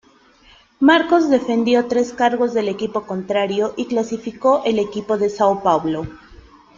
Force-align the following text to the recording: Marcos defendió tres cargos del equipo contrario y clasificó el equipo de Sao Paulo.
Marcos 0.79 1.29
defendió 1.29 1.85
tres 1.85 2.11
cargos 2.11 2.55
del 2.55 2.69
equipo 2.69 3.03
contrario 3.05 3.75
y 3.77 3.85
clasificó 3.85 4.63
el 4.65 4.79
equipo 4.79 5.19
de 5.19 5.29
Sao 5.29 5.61
Paulo. 5.61 6.07